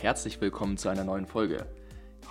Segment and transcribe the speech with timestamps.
[0.00, 1.66] Herzlich willkommen zu einer neuen Folge.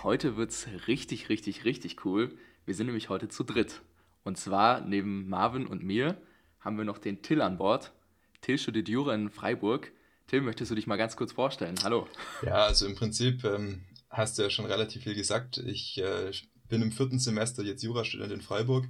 [0.02, 2.36] Heute wird's richtig, richtig, richtig cool.
[2.66, 3.82] Wir sind nämlich heute zu dritt.
[4.24, 6.20] Und zwar neben Marvin und mir
[6.58, 7.92] haben wir noch den Till an Bord.
[8.40, 9.92] Till studiert Jura in Freiburg.
[10.26, 11.76] Till, möchtest du dich mal ganz kurz vorstellen?
[11.84, 12.08] Hallo.
[12.44, 15.58] Ja, also im Prinzip ähm, hast du ja schon relativ viel gesagt.
[15.58, 16.32] Ich äh,
[16.68, 18.88] bin im vierten Semester jetzt Jurastudent in Freiburg.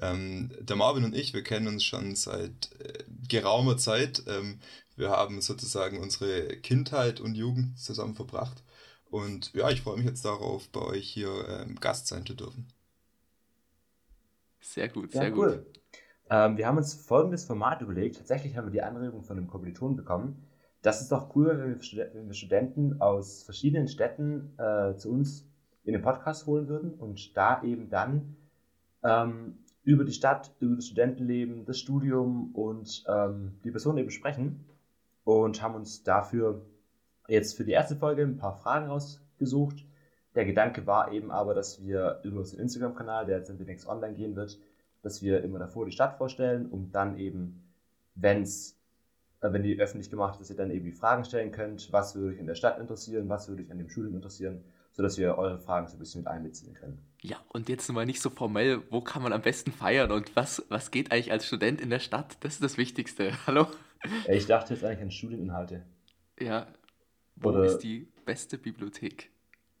[0.00, 4.22] Ähm, der Marvin und ich, wir kennen uns schon seit äh, geraumer Zeit.
[4.26, 4.60] Ähm,
[4.96, 8.62] wir haben sozusagen unsere Kindheit und Jugend zusammen verbracht.
[9.10, 12.66] Und ja, ich freue mich jetzt darauf, bei euch hier ähm, Gast sein zu dürfen.
[14.60, 15.58] Sehr gut, sehr ja, cool.
[15.58, 15.80] gut.
[16.30, 18.16] Ähm, wir haben uns folgendes Format überlegt.
[18.16, 20.46] Tatsächlich haben wir die Anregung von einem Kommiliton bekommen.
[20.80, 25.46] Das ist doch cool, wenn wir, wenn wir Studenten aus verschiedenen Städten äh, zu uns
[25.84, 28.36] in den Podcast holen würden und da eben dann
[29.02, 34.64] ähm, über die Stadt, über das Studentenleben, das Studium und ähm, die Person eben sprechen
[35.24, 36.64] und haben uns dafür
[37.28, 39.84] jetzt für die erste Folge ein paar Fragen rausgesucht.
[40.34, 44.34] Der Gedanke war eben aber, dass wir über unseren Instagram-Kanal, der jetzt demnächst online gehen
[44.34, 44.58] wird,
[45.02, 47.62] dass wir immer davor die Stadt vorstellen, um dann eben,
[48.14, 48.78] wenn's,
[49.40, 52.14] äh, wenn die öffentlich gemacht ist, dass ihr dann eben die Fragen stellen könnt, was
[52.14, 55.36] würde euch in der Stadt interessieren, was würde euch an dem Studium interessieren sodass wir
[55.38, 56.98] eure Fragen so ein bisschen mit einbeziehen können.
[57.22, 60.64] Ja, und jetzt mal nicht so formell, wo kann man am besten feiern und was,
[60.68, 62.36] was geht eigentlich als Student in der Stadt?
[62.40, 63.32] Das ist das Wichtigste.
[63.46, 63.66] Hallo?
[64.28, 65.84] Ich dachte jetzt eigentlich an Studieninhalte.
[66.38, 66.66] Ja,
[67.36, 69.30] wo Oder, ist die beste Bibliothek?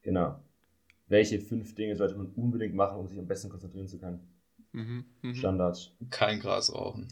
[0.02, 0.40] Genau.
[1.08, 4.20] Welche fünf Dinge sollte man unbedingt machen, um sich am besten konzentrieren zu können?
[4.72, 5.34] Mhm, mh.
[5.34, 5.92] Standards.
[6.10, 7.08] Kein Gras rauchen.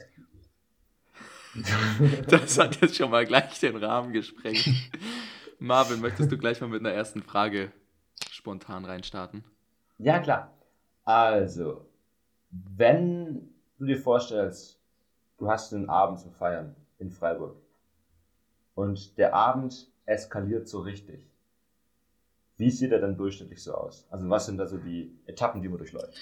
[2.28, 4.68] das hat jetzt schon mal gleich den Rahmen gesprengt.
[5.58, 7.72] Marvin, möchtest du gleich mal mit einer ersten Frage
[8.30, 9.44] spontan reinstarten?
[9.98, 10.56] Ja, klar.
[11.04, 11.86] Also,
[12.50, 14.80] wenn du dir vorstellst,
[15.38, 17.56] du hast einen Abend zu feiern in Freiburg
[18.74, 21.26] und der Abend eskaliert so richtig.
[22.56, 24.04] Wie sieht er denn durchschnittlich so aus?
[24.10, 26.14] Also was sind da so die Etappen, die man durchläuft?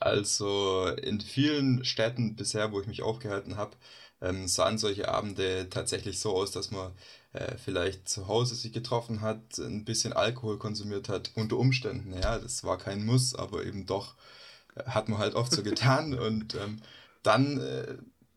[0.00, 3.76] Also in vielen Städten bisher, wo ich mich aufgehalten habe,
[4.20, 6.92] ähm, sahen solche Abende tatsächlich so aus, dass man
[7.32, 12.12] äh, vielleicht zu Hause sich getroffen hat, ein bisschen Alkohol konsumiert hat, unter Umständen.
[12.14, 14.14] Ja, das war kein Muss, aber eben doch
[14.76, 16.14] äh, hat man halt oft so getan.
[16.14, 16.80] Und ähm,
[17.22, 17.96] dann äh,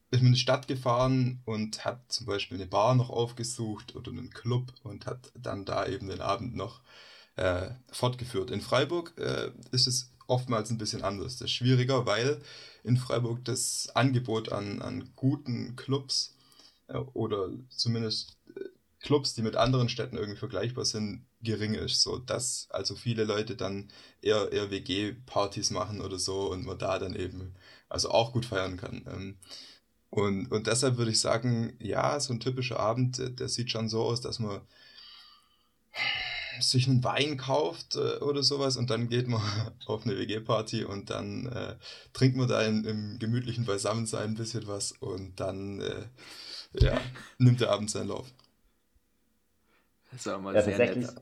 [0.09, 4.29] ist in die Stadt gefahren und hat zum Beispiel eine Bar noch aufgesucht oder einen
[4.29, 6.81] Club und hat dann da eben den Abend noch
[7.35, 8.51] äh, fortgeführt.
[8.51, 11.37] In Freiburg äh, ist es oftmals ein bisschen anders.
[11.37, 12.41] Das ist schwieriger, weil
[12.83, 16.35] in Freiburg das Angebot an, an guten Clubs
[16.87, 18.61] äh, oder zumindest äh,
[19.01, 22.01] Clubs, die mit anderen Städten irgendwie vergleichbar sind, gering ist.
[22.01, 23.89] So dass also viele Leute dann
[24.21, 27.55] eher, eher WG-Partys machen oder so und man da dann eben
[27.89, 29.05] also auch gut feiern kann.
[29.07, 29.37] Ähm,
[30.09, 33.89] und, und deshalb würde ich sagen, ja, so ein typischer Abend, der, der sieht schon
[33.89, 34.61] so aus, dass man
[36.59, 39.41] sich einen Wein kauft äh, oder sowas und dann geht man
[39.85, 41.75] auf eine WG-Party und dann äh,
[42.13, 46.05] trinkt man da in, im gemütlichen Beisammensein ein bisschen was und dann äh,
[46.73, 46.99] ja,
[47.37, 48.31] nimmt der Abend seinen Lauf.
[50.11, 51.15] Das auch mal ja, sehr nett.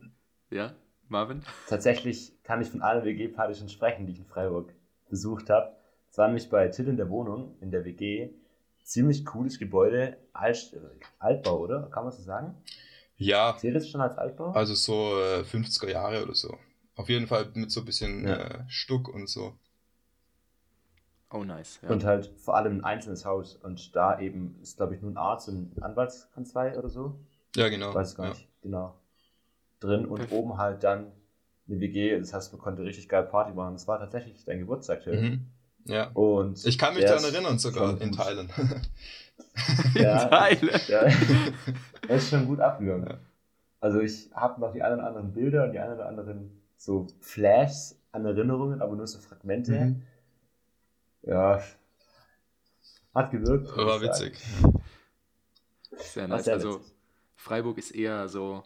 [0.52, 0.76] Ja,
[1.10, 1.42] Marvin?
[1.68, 4.74] Tatsächlich kann ich von allen WG-Partys schon sprechen, die ich in Freiburg
[5.10, 5.76] besucht habe.
[6.12, 8.30] Es war nämlich bei Till in der Wohnung, in der WG.
[8.86, 10.80] Ziemlich cooles Gebäude, Alt,
[11.18, 11.90] Altbau, oder?
[11.90, 12.56] Kann man so sagen?
[13.18, 13.56] Ja.
[13.58, 14.52] Zählt das schon als Altbau?
[14.52, 16.56] Also so äh, 50er Jahre oder so.
[16.96, 18.36] Auf jeden Fall mit so ein bisschen ja.
[18.36, 19.58] äh, Stuck und so.
[21.32, 21.80] Oh, nice.
[21.82, 21.90] Ja.
[21.90, 23.56] Und halt vor allem ein einzelnes Haus.
[23.56, 27.20] Und da eben ist, glaube ich, nur ein Arzt und eine Anwaltskanzlei oder so.
[27.56, 27.90] Ja, genau.
[27.90, 28.34] Ich weiß gar ja.
[28.34, 28.48] nicht.
[28.62, 28.96] Genau.
[29.80, 30.40] Drin und Perfekt.
[30.40, 31.12] oben halt dann
[31.68, 32.20] eine WG.
[32.20, 33.74] Das heißt, man konnte richtig geil Party machen.
[33.74, 35.20] Das war tatsächlich dein Geburtstag, Till.
[35.20, 35.48] Mhm.
[35.86, 36.10] Ja.
[36.14, 38.50] Und ich kann mich daran erinnern, sogar in Teilen.
[39.94, 40.82] ja, in Teilen.
[40.88, 41.08] Ja.
[42.08, 43.08] Das ist schon gut abgegangen.
[43.08, 43.18] Ja.
[43.80, 47.08] Also ich habe noch die ein oder anderen Bilder und die ein oder anderen so
[47.20, 49.72] Flashs an Erinnerungen, aber nur so Fragmente.
[49.72, 50.02] Mhm.
[51.24, 51.62] Ja,
[53.14, 53.76] hat gewirkt.
[53.78, 54.38] War witzig.
[55.98, 56.46] Sehr nice.
[56.46, 56.94] Sehr also witzig.
[57.36, 58.64] Freiburg ist eher so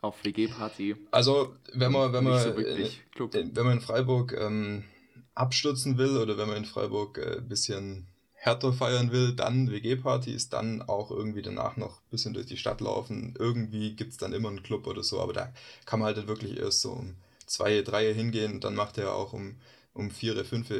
[0.00, 0.96] auf WG-Party.
[1.10, 4.84] Also wenn man, wenn man, so in, wenn man in Freiburg ähm,
[5.34, 10.48] abstürzen will oder wenn man in Freiburg ein äh, bisschen härter feiern will, dann WG-Partys,
[10.48, 13.34] dann auch irgendwie danach noch ein bisschen durch die Stadt laufen.
[13.38, 15.52] Irgendwie gibt es dann immer einen Club oder so, aber da
[15.86, 19.14] kann man halt dann wirklich erst so um zwei, drei hingehen und dann macht er
[19.14, 19.56] auch um,
[19.94, 20.72] um vier, fünf,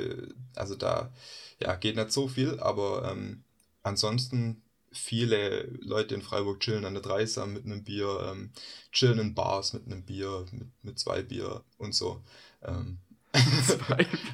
[0.56, 1.12] also da
[1.60, 3.44] ja, geht nicht so viel, aber ähm,
[3.84, 8.50] ansonsten viele Leute in Freiburg chillen an der Dreisam mit einem Bier, ähm,
[8.90, 12.22] chillen in Bars mit einem Bier, mit, mit zwei Bier und so.
[12.62, 12.98] Ähm,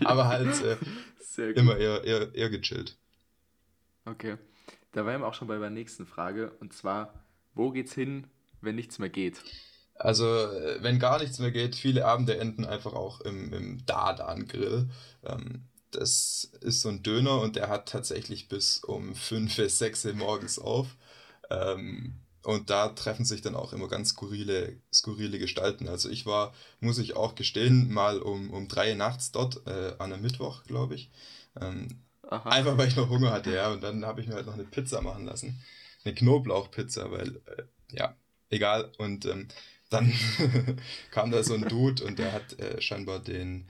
[0.04, 2.96] aber halt äh, immer eher, eher, eher gechillt.
[4.04, 4.36] Okay.
[4.92, 6.52] Da wären wir auch schon bei der nächsten Frage.
[6.60, 7.24] Und zwar,
[7.54, 8.26] wo geht's hin
[8.60, 9.42] wenn nichts mehr geht?
[9.94, 14.88] Also, äh, wenn gar nichts mehr geht, viele Abende enden einfach auch im, im Dardan-Grill.
[15.24, 20.14] Ähm, das ist so ein Döner und der hat tatsächlich bis um 5, 6 Uhr
[20.14, 20.96] morgens auf.
[21.50, 22.14] Ähm,
[22.48, 25.86] und da treffen sich dann auch immer ganz skurrile, skurrile Gestalten.
[25.86, 30.14] Also ich war, muss ich auch gestehen, mal um, um drei nachts dort, äh, an
[30.14, 31.10] einem Mittwoch, glaube ich.
[31.60, 31.88] Ähm,
[32.22, 33.70] einfach weil ich noch Hunger hatte, ja.
[33.70, 35.62] Und dann habe ich mir halt noch eine Pizza machen lassen.
[36.06, 38.16] Eine Knoblauchpizza, weil, äh, ja,
[38.48, 38.92] egal.
[38.96, 39.48] Und ähm,
[39.90, 40.10] dann
[41.10, 43.68] kam da so ein Dude und der hat äh, scheinbar den,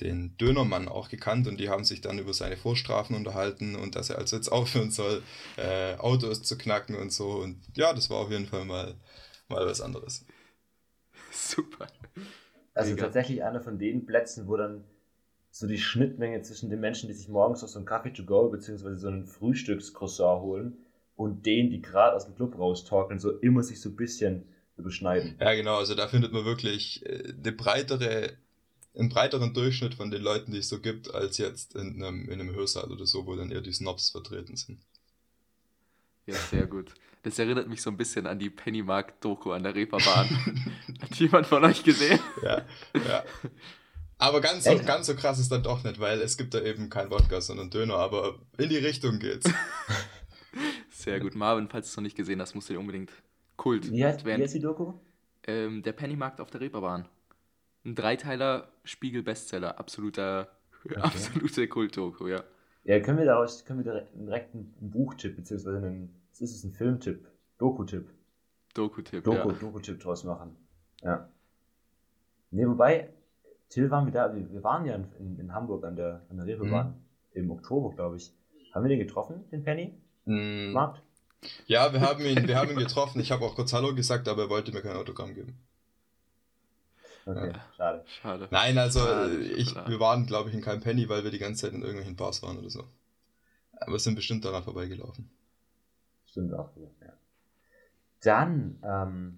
[0.00, 4.10] den Dönermann auch gekannt und die haben sich dann über seine Vorstrafen unterhalten und dass
[4.10, 5.22] er also jetzt aufhören soll,
[5.56, 7.30] äh, Autos zu knacken und so.
[7.30, 8.94] Und ja, das war auf jeden Fall mal,
[9.48, 10.24] mal was anderes.
[11.32, 11.88] Super.
[12.74, 13.04] Also Mega.
[13.04, 14.84] tatsächlich einer von den Plätzen, wo dann
[15.50, 18.48] so die Schnittmenge zwischen den Menschen, die sich morgens noch so einen Kaffee to go
[18.48, 20.76] beziehungsweise so einen Frühstückscroissant holen
[21.16, 24.44] und denen, die gerade aus dem Club raustalken, so immer sich so ein bisschen
[24.76, 25.36] überschneiden.
[25.40, 28.36] Ja, genau, also da findet man wirklich äh, eine breitere
[28.98, 32.40] einen breiteren Durchschnitt von den Leuten, die es so gibt, als jetzt in einem, in
[32.40, 34.80] einem Hörsaal oder so, wo dann eher die Snobs vertreten sind.
[36.26, 36.92] Ja, sehr gut.
[37.22, 40.72] Das erinnert mich so ein bisschen an die Pennymark-Doku an der Reeperbahn.
[41.00, 42.18] Hat jemand von euch gesehen?
[42.42, 42.64] Ja,
[42.94, 43.24] ja.
[44.18, 46.90] Aber ganz so, ganz so krass ist dann doch nicht, weil es gibt da eben
[46.90, 49.48] kein Wodka, sondern Döner, aber in die Richtung geht's.
[50.90, 51.36] Sehr gut.
[51.36, 53.12] Marvin, falls du es noch nicht gesehen hast, musst du dir unbedingt
[53.56, 53.90] Kult.
[53.90, 54.94] Wie heißt, wie heißt die Doku?
[55.46, 57.08] Ähm, der Pennymarkt auf der Reeperbahn.
[57.84, 59.78] Ein Dreiteiler Spiegel-Bestseller.
[59.78, 60.48] Absoluter,
[60.84, 60.96] okay.
[61.00, 62.42] absolute Kultdoku, ja.
[62.84, 66.72] Ja, können wir daraus können wir direkt einen, Buchtipp, beziehungsweise einen, was ist es, ein
[66.72, 67.26] Filmtipp,
[67.58, 68.08] Doku-Tipp.
[68.74, 69.54] Doku-Tipp, Doku, ja.
[69.54, 70.56] Doku-Tipp draus machen.
[71.02, 71.28] Ja.
[72.50, 73.10] Ne, wobei,
[73.68, 76.46] Till waren wir da, wir, wir waren ja in, in, Hamburg an der, an der
[76.46, 76.94] Reeperbahn mhm.
[77.34, 78.32] im Oktober, glaube ich.
[78.72, 79.94] Haben wir den getroffen, den Penny?
[80.24, 80.72] Mhm.
[80.72, 81.02] Markt?
[81.66, 83.20] Ja, wir haben ihn, wir haben ihn getroffen.
[83.20, 85.58] Ich habe auch kurz Hallo gesagt, aber er wollte mir kein Autogramm geben.
[87.28, 88.04] Okay, schade.
[88.22, 88.48] Schade.
[88.50, 91.62] Nein, also schade, ich, wir waren, glaube ich, in keinem Penny, weil wir die ganze
[91.62, 92.84] Zeit in irgendwelchen Bars waren oder so.
[93.72, 95.30] Aber wir sind bestimmt daran vorbeigelaufen.
[96.26, 97.12] Stimmt auch, ja.
[98.22, 99.36] Dann ähm,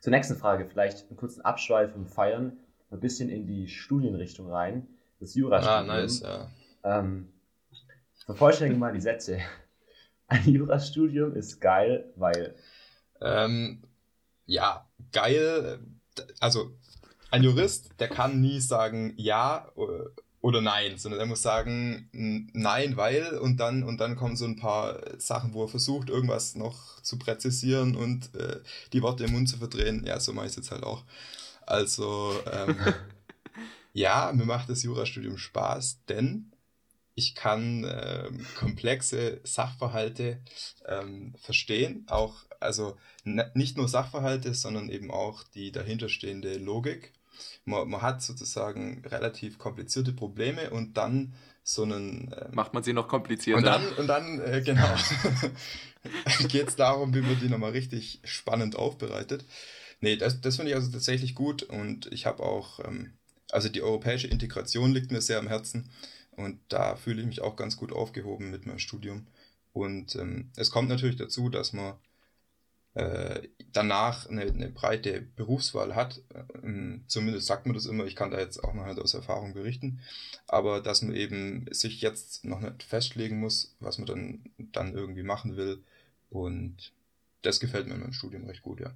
[0.00, 2.56] zur nächsten Frage, vielleicht einen kurzen Abschweif und Feiern,
[2.90, 4.86] ein bisschen in die Studienrichtung rein.
[5.18, 5.90] Das Jurastudium.
[5.90, 6.50] Ah, nice, ja.
[6.84, 7.32] Ähm,
[8.26, 9.38] vervollständigen mal die Sätze.
[10.28, 12.54] Ein Jurastudium ist geil, weil.
[13.20, 13.82] Ähm,
[14.46, 15.80] ja, geil.
[16.40, 16.76] Also
[17.32, 19.72] ein Jurist, der kann nie sagen ja
[20.42, 22.08] oder nein, sondern er muss sagen
[22.52, 26.56] nein, weil und dann und dann kommen so ein paar Sachen, wo er versucht, irgendwas
[26.56, 28.60] noch zu präzisieren und äh,
[28.92, 30.04] die Worte im Mund zu verdrehen.
[30.06, 31.04] Ja, so mache ich es jetzt halt auch.
[31.64, 32.76] Also ähm,
[33.94, 36.52] ja, mir macht das Jurastudium Spaß, denn
[37.14, 40.42] ich kann ähm, komplexe Sachverhalte
[40.86, 47.12] ähm, verstehen, auch also nicht nur Sachverhalte, sondern eben auch die dahinterstehende Logik
[47.64, 52.34] man, man hat sozusagen relativ komplizierte Probleme und dann so einen.
[52.36, 53.58] Ähm, Macht man sie noch komplizierter.
[53.58, 54.94] Und dann, und dann äh, genau,
[56.48, 59.44] geht es darum, wie man die nochmal richtig spannend aufbereitet.
[60.00, 63.12] Nee, das, das finde ich also tatsächlich gut und ich habe auch, ähm,
[63.50, 65.90] also die europäische Integration liegt mir sehr am Herzen
[66.32, 69.26] und da fühle ich mich auch ganz gut aufgehoben mit meinem Studium.
[69.72, 71.94] Und ähm, es kommt natürlich dazu, dass man
[72.94, 76.20] äh, danach eine, eine, breite Berufswahl hat.
[76.62, 79.54] Ähm, zumindest sagt man das immer, ich kann da jetzt auch noch nicht aus Erfahrung
[79.54, 80.00] berichten,
[80.46, 85.22] aber dass man eben sich jetzt noch nicht festlegen muss, was man dann, dann irgendwie
[85.22, 85.82] machen will.
[86.28, 86.92] Und
[87.42, 88.92] das gefällt mir in meinem Studium recht gut, ja.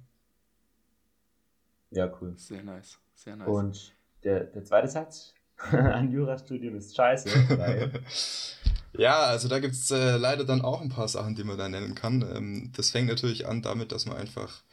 [1.91, 2.33] Ja, cool.
[2.37, 3.47] Sehr nice, sehr nice.
[3.47, 5.33] Und der, der zweite Satz,
[5.71, 7.91] ein Jurastudium ist scheiße, weil
[8.97, 11.69] Ja, also da gibt es äh, leider dann auch ein paar Sachen, die man da
[11.69, 12.23] nennen kann.
[12.35, 14.63] Ähm, das fängt natürlich an damit, dass man einfach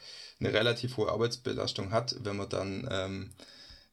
[0.41, 3.31] eine relativ hohe Arbeitsbelastung hat, wenn man dann, ähm,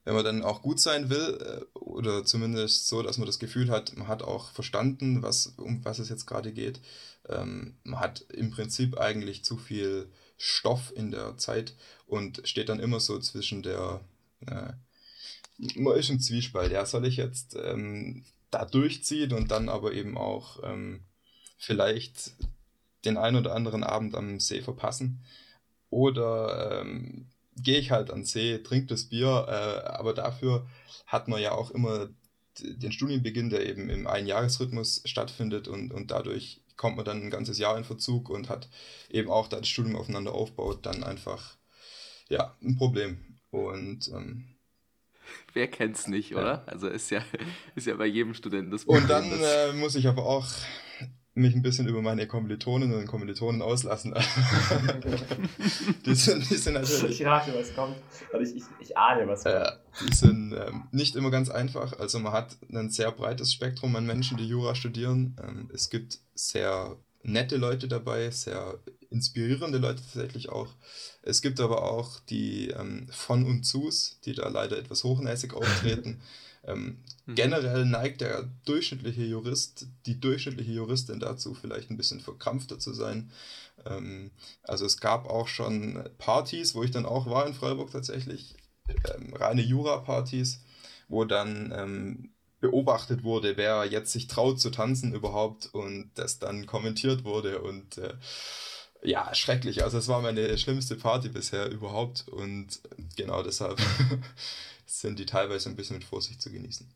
[0.06, 3.70] wenn man dann auch gut sein will, äh, oder zumindest so, dass man das Gefühl
[3.70, 6.80] hat, man hat auch verstanden, was, um was es jetzt gerade geht.
[7.28, 11.76] Ähm, man hat im Prinzip eigentlich zu viel Stoff in der Zeit
[12.08, 14.00] und steht dann immer so zwischen der,
[14.48, 14.74] äh,
[15.76, 16.72] man ist im Zwiespalt.
[16.72, 21.06] Ja, soll ich jetzt ähm, da durchzieht und dann aber eben auch ähm,
[21.58, 22.34] vielleicht
[23.06, 25.24] den ein oder anderen Abend am See verpassen.
[25.90, 30.68] Oder ähm, gehe ich halt an See, trinke das Bier, äh, aber dafür
[31.08, 32.10] hat man ja auch immer
[32.60, 37.58] den Studienbeginn, der eben im Einjahresrhythmus stattfindet und, und dadurch kommt man dann ein ganzes
[37.58, 38.70] Jahr in Verzug und hat
[39.10, 41.58] eben auch, da das Studium aufeinander aufbaut, dann einfach
[42.30, 43.40] ja, ein Problem.
[43.52, 44.51] Und ähm,
[45.54, 46.64] Wer kennt's nicht, oder?
[46.68, 47.22] Also ist ja,
[47.76, 49.04] ist ja bei jedem Studenten das Problem.
[49.04, 50.48] Und dann äh, muss ich aber auch
[51.34, 54.14] mich ein bisschen über meine Kommilitoninnen und Kommilitonen auslassen.
[56.06, 57.22] die, sind, die sind natürlich.
[57.22, 57.96] Ich rate, was kommt.
[58.32, 59.56] Oder ich, ich, ich ahne, was kommt.
[59.56, 61.98] Ja, die sind ähm, nicht immer ganz einfach.
[62.00, 65.38] Also man hat ein sehr breites Spektrum an Menschen, die Jura studieren.
[65.42, 70.68] Ähm, es gibt sehr nette Leute dabei, sehr inspirierende Leute tatsächlich auch.
[71.22, 76.22] Es gibt aber auch die ähm, von und zus, die da leider etwas hochnäsig auftreten.
[76.64, 77.36] Ähm, mhm.
[77.36, 83.32] Generell neigt der durchschnittliche Jurist, die durchschnittliche Juristin dazu, vielleicht ein bisschen verkrampfter zu sein.
[83.86, 84.32] Ähm,
[84.64, 88.56] also es gab auch schon Partys, wo ich dann auch war in Freiburg tatsächlich,
[88.88, 90.62] ähm, reine Jura-Partys,
[91.08, 96.68] wo dann ähm, beobachtet wurde, wer jetzt sich traut zu tanzen überhaupt und das dann
[96.68, 98.14] kommentiert wurde und äh,
[99.04, 99.84] ja, schrecklich.
[99.84, 102.82] Also es war meine schlimmste Party bisher überhaupt und
[103.16, 103.80] genau deshalb
[104.86, 106.88] sind die teilweise ein bisschen mit Vorsicht zu genießen.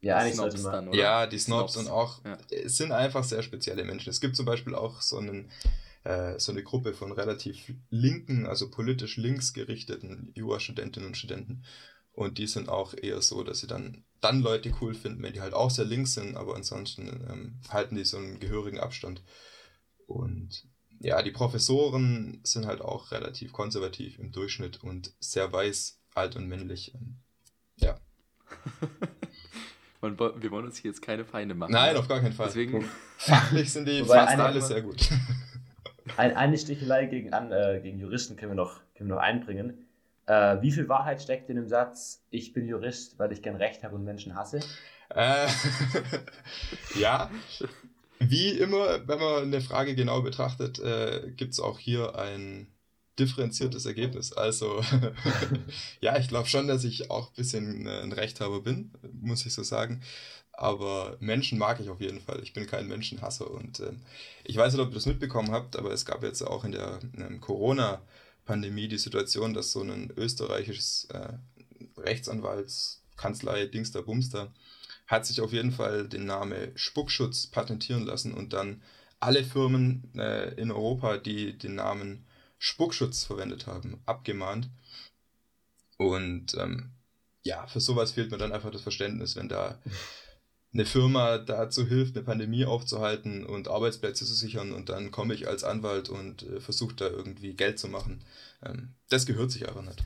[0.00, 0.72] Ja, eigentlich sollte man.
[0.72, 0.98] Dann, oder?
[0.98, 1.88] Ja, die Snobs, Snobs.
[1.88, 2.38] und auch, ja.
[2.50, 4.10] es sind einfach sehr spezielle Menschen.
[4.10, 5.50] Es gibt zum Beispiel auch so, einen,
[6.04, 11.64] äh, so eine Gruppe von relativ linken, also politisch links gerichteten Jura-Studentinnen und Studenten.
[12.12, 15.40] Und die sind auch eher so, dass sie dann, dann Leute cool finden, wenn die
[15.40, 19.22] halt auch sehr links sind, aber ansonsten ähm, halten die so einen gehörigen Abstand.
[20.06, 20.68] Und
[21.00, 26.48] ja, die Professoren sind halt auch relativ konservativ im Durchschnitt und sehr weiß alt und
[26.48, 26.94] männlich.
[27.76, 27.98] Ja.
[30.00, 31.72] wir wollen uns hier jetzt keine Feinde machen.
[31.72, 32.00] Nein, ne?
[32.00, 32.46] auf gar keinen Fall.
[32.46, 32.88] Deswegen
[33.18, 35.08] fachlich sind die Wobei fast alle sehr gut.
[36.16, 39.86] Ein, eine Stichelei gegen, an, äh, gegen Juristen können wir noch, können wir noch einbringen.
[40.26, 43.82] Äh, wie viel Wahrheit steckt in dem Satz, ich bin Jurist, weil ich gern Recht
[43.82, 44.60] habe und Menschen hasse?
[45.10, 45.46] Äh,
[46.98, 47.30] ja,
[48.18, 52.68] wie immer, wenn man eine Frage genau betrachtet, äh, gibt es auch hier ein
[53.18, 54.32] differenziertes Ergebnis.
[54.32, 54.82] Also,
[56.00, 59.54] ja, ich glaube schon, dass ich auch ein bisschen äh, ein Rechthaber bin, muss ich
[59.54, 60.02] so sagen.
[60.52, 62.40] Aber Menschen mag ich auf jeden Fall.
[62.42, 63.50] Ich bin kein Menschenhasser.
[63.50, 63.92] Und äh,
[64.44, 67.00] ich weiß nicht, ob ihr das mitbekommen habt, aber es gab jetzt auch in der
[67.40, 71.34] Corona-Pandemie die Situation, dass so ein österreichisches äh,
[71.98, 74.52] Rechtsanwaltskanzlei Dingster Bumster
[75.06, 78.82] hat sich auf jeden Fall den Namen Spuckschutz patentieren lassen und dann
[79.20, 82.26] alle Firmen äh, in Europa, die den Namen
[82.58, 84.68] Spuckschutz verwendet haben, abgemahnt.
[85.98, 86.90] Und ähm,
[87.42, 89.80] ja, für sowas fehlt mir dann einfach das Verständnis, wenn da
[90.74, 95.48] eine Firma dazu hilft, eine Pandemie aufzuhalten und Arbeitsplätze zu sichern und dann komme ich
[95.48, 98.24] als Anwalt und äh, versuche da irgendwie Geld zu machen.
[98.62, 100.04] Ähm, das gehört sich aber nicht.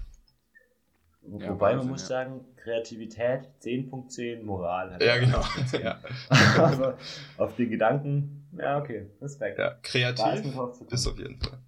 [1.22, 2.08] Ja, Wobei man muss ja.
[2.08, 4.98] sagen, Kreativität 10.10, Moral.
[5.00, 5.42] ja, genau.
[5.82, 6.00] ja.
[6.28, 6.94] also
[7.36, 9.58] auf den Gedanken, ja, okay, Respekt.
[9.58, 10.44] Ja, kreativ
[10.90, 11.58] ist auf jeden Fall.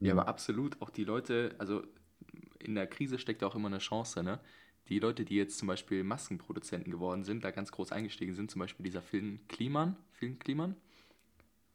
[0.00, 0.80] Ja, aber absolut.
[0.82, 1.82] Auch die Leute, also
[2.58, 4.38] in der Krise steckt auch immer eine Chance, ne?
[4.88, 8.60] Die Leute, die jetzt zum Beispiel Maskenproduzenten geworden sind, da ganz groß eingestiegen sind, zum
[8.60, 10.76] Beispiel dieser Film Kliman, Film Kliman.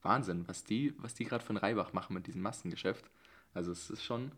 [0.01, 3.06] Wahnsinn, was die, was die gerade ein Reibach machen mit diesem Maskengeschäft.
[3.53, 4.32] Also es ist schon,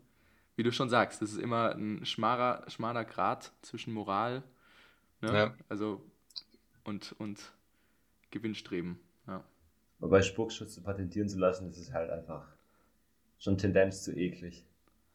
[0.56, 4.42] wie du schon sagst, es ist immer ein schmaler, schmaler Grad zwischen Moral,
[5.20, 5.32] ne?
[5.32, 5.54] Ja.
[5.68, 6.04] Also
[6.84, 7.52] und, und
[8.30, 8.98] Gewinnstreben.
[9.26, 9.44] Ja.
[9.98, 12.46] Wobei Spuckschutz patentieren zu lassen, das ist halt einfach
[13.38, 14.64] schon Tendenz zu eklig.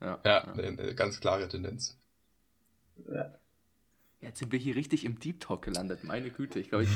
[0.01, 0.53] Ja, ja, ja.
[0.53, 1.97] Eine, ganz klare Tendenz.
[3.11, 3.33] Ja.
[4.21, 6.59] Jetzt sind wir hier richtig im Deep Talk gelandet, meine Güte.
[6.59, 6.89] Ich glaube, ich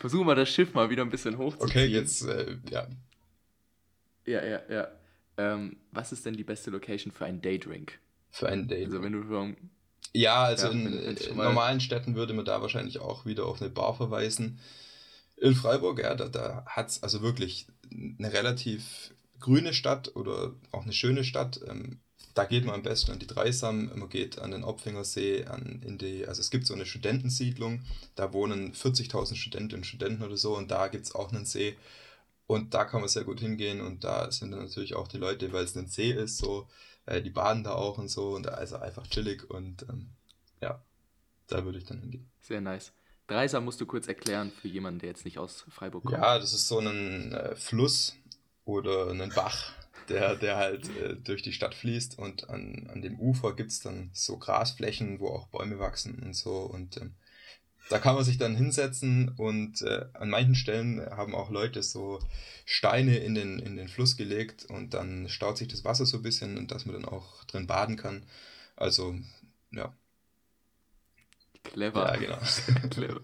[0.00, 1.70] versuche mal das Schiff mal wieder ein bisschen hochzuziehen.
[1.70, 2.86] Okay, jetzt, äh, ja.
[4.26, 4.88] Ja, ja, ja.
[5.38, 7.98] Ähm, was ist denn die beste Location für einen Daydrink?
[8.30, 8.92] Für einen Daydrink?
[8.92, 9.56] Also wenn du vom,
[10.12, 13.70] Ja, also ja, in, in normalen Städten würde man da wahrscheinlich auch wieder auf eine
[13.70, 14.58] Bar verweisen.
[15.36, 20.84] In Freiburg, ja, da, da hat es also wirklich eine relativ grüne Stadt oder auch
[20.84, 21.60] eine schöne Stadt.
[21.68, 22.00] Ähm,
[22.34, 25.98] da geht man am besten an die Dreisam, man geht an den Opfingersee, an, in
[25.98, 27.82] die, also es gibt so eine Studentensiedlung,
[28.14, 31.76] da wohnen 40.000 Studentinnen und Studenten oder so und da gibt es auch einen See
[32.46, 35.52] und da kann man sehr gut hingehen und da sind dann natürlich auch die Leute,
[35.52, 36.68] weil es ein See ist, so,
[37.06, 40.10] äh, die baden da auch und so und da ist einfach chillig und ähm,
[40.60, 40.82] ja,
[41.48, 42.30] da würde ich dann hingehen.
[42.40, 42.92] Sehr nice.
[43.26, 46.18] Dreisam musst du kurz erklären für jemanden, der jetzt nicht aus Freiburg kommt.
[46.18, 48.16] Ja, das ist so ein äh, Fluss,
[48.66, 49.72] oder einen Bach,
[50.10, 53.80] der, der halt äh, durch die Stadt fließt und an, an dem Ufer gibt es
[53.80, 57.14] dann so Grasflächen, wo auch Bäume wachsen und so und ähm,
[57.88, 62.18] da kann man sich dann hinsetzen und äh, an manchen Stellen haben auch Leute so
[62.64, 66.22] Steine in den, in den Fluss gelegt und dann staut sich das Wasser so ein
[66.22, 68.24] bisschen und dass man dann auch drin baden kann.
[68.74, 69.14] Also,
[69.70, 69.92] ja.
[71.62, 72.12] Clever.
[72.12, 72.38] Ja, genau.
[72.90, 73.20] Clever.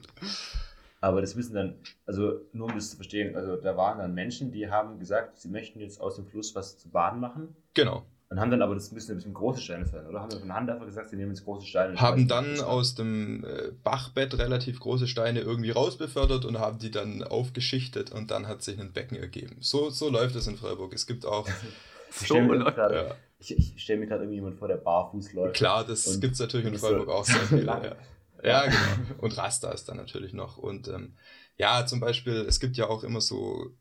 [1.01, 1.75] Aber das wissen dann,
[2.07, 5.49] also nur um das zu verstehen, also da waren dann Menschen, die haben gesagt, sie
[5.49, 7.57] möchten jetzt aus dem Fluss was zu baden machen.
[7.75, 8.07] Genau.
[8.33, 10.21] Und haben dann aber das müssen ein bisschen große Steine sein, oder?
[10.21, 12.01] Haben wir von Hand einfach gesagt, sie nehmen jetzt große Steine.
[12.01, 17.23] Haben dann aus dem äh, Bachbett relativ große Steine irgendwie rausbefördert und haben die dann
[17.23, 19.59] aufgeschichtet und dann hat sich ein Becken ergeben.
[19.61, 20.95] So, so läuft es in Freiburg.
[20.95, 21.47] Es gibt auch.
[22.11, 23.15] ich stelle mir gerade ja.
[23.39, 25.57] ich, ich stell mir irgendjemand vor, der barfuß läuft.
[25.57, 27.67] Klar, das gibt es natürlich in Freiburg so auch sehr viele.
[27.67, 27.97] ja.
[28.43, 29.19] ja, genau.
[29.19, 30.57] Und Rasta ist dann natürlich noch.
[30.57, 31.17] Und ähm,
[31.59, 33.73] ja, zum Beispiel, es gibt ja auch immer so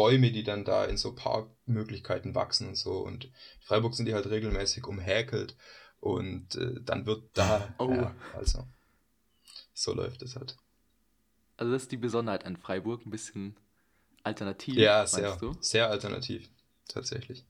[0.00, 3.00] Bäume, die dann da in so Parkmöglichkeiten wachsen und so.
[3.00, 5.54] Und in Freiburg sind die halt regelmäßig umhäkelt
[6.00, 7.68] und äh, dann wird da.
[7.76, 7.90] Oh.
[7.90, 8.64] Ja, also,
[9.74, 10.56] so läuft es halt.
[11.58, 13.58] Also, das ist die Besonderheit an Freiburg, ein bisschen
[14.22, 14.76] alternativ.
[14.76, 15.52] Ja, sehr, du?
[15.60, 16.48] sehr alternativ,
[16.88, 17.44] tatsächlich.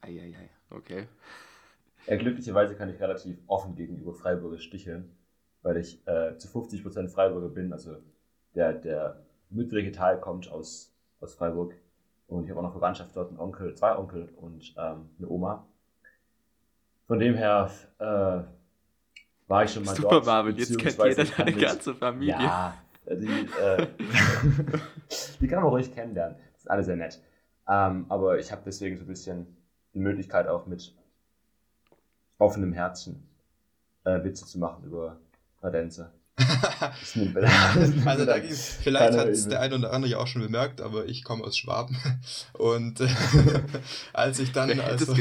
[0.00, 1.06] Eieiei, okay.
[2.08, 5.16] Ja, glücklicherweise kann ich relativ offen gegenüber Freiburger sticheln,
[5.62, 7.72] weil ich äh, zu 50% Freiburger bin.
[7.72, 7.98] Also
[8.56, 11.74] der, der mütterliche Teil kommt aus, aus Freiburg.
[12.28, 15.66] Und ich habe auch noch Verwandtschaft dort, einen Onkel, zwei Onkel und ähm, eine Oma.
[17.06, 18.04] Von dem her äh,
[19.48, 20.24] war ich schon mal Super, dort.
[20.24, 22.34] Super, Marvin, jetzt kennt jeder deine ganze Familie.
[22.34, 22.74] Ja,
[23.06, 23.86] die, äh,
[25.40, 26.36] die kann man ruhig kennenlernen.
[26.52, 27.20] Das ist alles sehr nett.
[27.68, 29.56] Ähm, aber ich habe deswegen so ein bisschen
[29.92, 30.94] die Möglichkeit auch mit
[32.38, 33.28] offenem Herzen
[34.04, 35.18] äh, Witze zu machen über
[35.60, 36.12] Kadenze.
[38.04, 41.06] also da ging's, vielleicht hat es der eine oder andere ja auch schon bemerkt, aber
[41.06, 41.96] ich komme aus Schwaben.
[42.52, 43.00] Und
[44.12, 45.14] als ich dann also,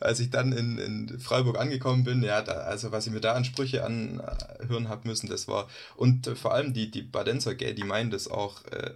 [0.00, 3.34] als ich dann in, in Freiburg angekommen bin, ja, da, also was ich mir da
[3.34, 7.74] an Sprüche anhören habe müssen, das war und äh, vor allem die die Badenzer, gell,
[7.74, 8.94] die meinen das auch äh,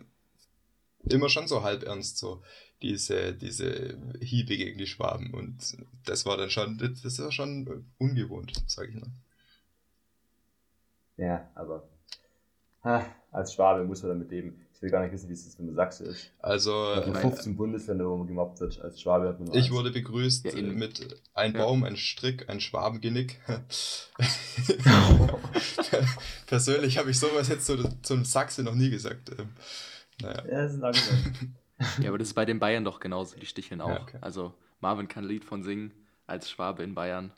[1.09, 2.43] immer schon so halb ernst so
[2.83, 5.33] diese diese Hiebe gegen die Schwaben.
[5.35, 9.11] Und das war dann schon das war schon ungewohnt, sage ich mal.
[11.19, 11.83] Ja, aber
[12.85, 14.65] ha, als Schwabe muss man damit leben.
[14.73, 16.31] Ich will gar nicht wissen, wie es ist, wenn du Sachse ist.
[16.39, 16.93] Also.
[16.93, 18.81] In 15 Bundesländer, wo man gemobbt wird.
[18.81, 23.41] Als Schwabe hat man Ich wurde begrüßt ja, mit ein Baum, ein Strick, ein Schwabengenick.
[26.47, 29.33] Persönlich habe ich sowas jetzt zu, zum Sachse noch nie gesagt.
[29.37, 29.49] Ähm,
[30.23, 30.45] naja.
[30.49, 31.57] Ja, das ist ein
[32.03, 33.89] ja, aber das ist bei den Bayern doch genauso, die sticheln auch.
[33.89, 34.19] Ja, okay.
[34.21, 35.93] Also Marvin kann ein Lied von singen
[36.29, 37.33] als Schwabe in Bayern.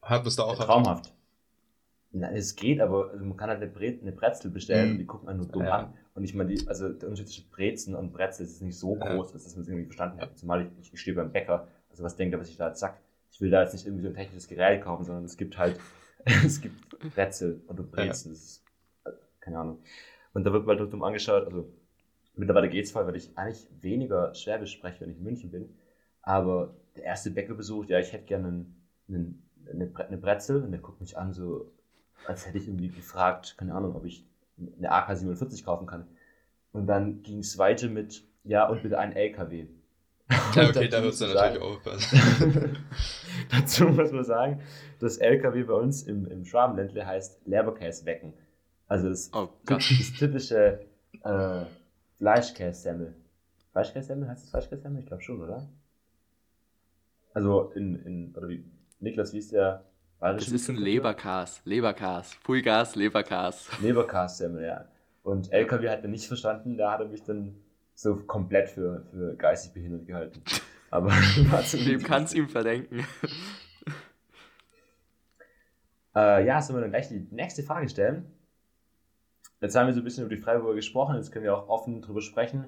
[0.00, 0.56] Hat es da auch.
[0.56, 1.12] Traumhaft.
[2.12, 4.92] Na, es geht, aber also man kann halt eine, Bre eine Brezel bestellen mhm.
[4.92, 5.78] und die gucken einen nur dumm ja.
[5.78, 5.94] an.
[6.14, 9.32] Und ich meine, die, also der Unterschied zwischen Brezen und Brezel ist nicht so groß,
[9.32, 10.36] dass man es irgendwie verstanden hat.
[10.36, 12.98] Zumal ich, ich stehe beim Bäcker, also was denkt er, was ich da jetzt sag?
[13.30, 15.78] Ich will da jetzt nicht irgendwie so ein technisches Gerät kaufen, sondern es gibt halt,
[16.44, 18.36] es gibt Brezel oder Brezen, ja.
[18.36, 18.64] ist,
[19.38, 19.78] keine Ahnung.
[20.34, 21.72] Und da wird man halt dumm angeschaut, also
[22.34, 25.76] mittlerweile geht's voll, weil ich eigentlich weniger Schwäbisch spreche, wenn ich in München bin.
[26.22, 30.80] Aber der erste Bäckerbesuch, ja, ich hätte gerne einen, einen, eine, eine Brezel und der
[30.80, 31.70] guckt mich an so,
[32.26, 34.26] als hätte ich irgendwie gefragt, keine Ahnung, ob ich
[34.78, 36.06] eine AK-47 kaufen kann.
[36.72, 39.66] Und dann ging es weiter mit, ja, und bitte ein LKW.
[40.54, 42.76] Ja, okay, da wird es dann natürlich aufpassen.
[43.50, 44.60] dazu muss man sagen,
[45.00, 48.32] das LKW bei uns im, im Schwabenländle heißt Leberkäswecken.
[48.86, 49.84] Also das, oh das
[50.18, 50.86] typische
[51.22, 51.64] äh,
[52.18, 53.14] Fleischkässemmel.
[53.72, 55.00] Fleischkässemmel heißt das Fleischkässemmel?
[55.00, 55.68] Ich glaube schon, oder?
[57.32, 58.64] Also in, in oder wie,
[58.98, 59.84] Niklas, wie ist der
[60.20, 63.68] das ist ein Leberkas, Leberkas, Fullgas, Leberkas.
[63.80, 64.84] Leberkas-Semmel, ja.
[65.22, 67.56] Und LKW hat er nicht verstanden, da hat er mich dann
[67.94, 70.42] so komplett für, für geistig behindert gehalten.
[70.90, 73.04] Aber Wem kannst ihm verdenken?
[76.12, 78.32] Äh, ja, sollen wir dann gleich die nächste Frage stellen?
[79.60, 82.02] Jetzt haben wir so ein bisschen über die Freiburger gesprochen, jetzt können wir auch offen
[82.02, 82.64] drüber sprechen.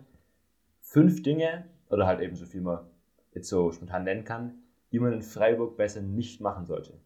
[0.80, 2.86] Fünf Dinge, oder halt eben so viel man
[3.34, 4.62] jetzt so spontan nennen kann,
[4.92, 7.00] die man in Freiburg besser nicht machen sollte.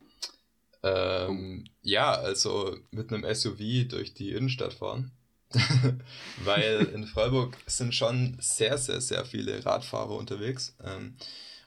[0.86, 5.10] Ähm, ja, also mit einem SUV durch die Innenstadt fahren.
[6.44, 10.76] Weil in Freiburg sind schon sehr, sehr, sehr viele Radfahrer unterwegs.
[10.84, 11.16] Ähm,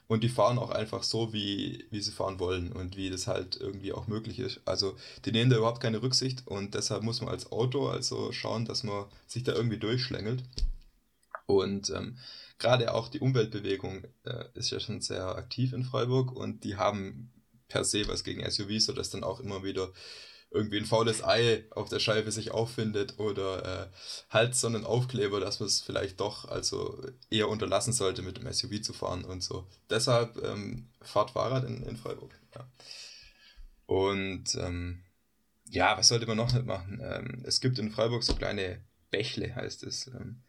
[0.06, 3.56] und die fahren auch einfach so, wie, wie sie fahren wollen und wie das halt
[3.60, 4.60] irgendwie auch möglich ist.
[4.64, 8.64] Also die nehmen da überhaupt keine Rücksicht und deshalb muss man als Auto also schauen,
[8.64, 10.42] dass man sich da irgendwie durchschlängelt.
[11.46, 12.16] Und ähm,
[12.58, 17.30] gerade auch die Umweltbewegung äh, ist ja schon sehr aktiv in Freiburg und die haben
[17.70, 19.90] per se was gegen SUVs, sodass dann auch immer wieder
[20.50, 23.86] irgendwie ein faules Ei auf der Scheibe sich auffindet oder äh,
[24.30, 28.52] halt so einen Aufkleber, dass man es vielleicht doch also eher unterlassen sollte, mit dem
[28.52, 29.66] SUV zu fahren und so.
[29.88, 32.34] Deshalb ähm, fahrt Fahrrad in, in Freiburg.
[32.54, 32.68] Ja.
[33.86, 35.04] Und ähm,
[35.68, 37.00] ja, was sollte man noch nicht machen?
[37.00, 40.08] Ähm, es gibt in Freiburg so kleine Bächle, heißt es.
[40.08, 40.42] Ähm,